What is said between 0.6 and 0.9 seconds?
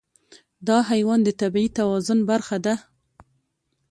دا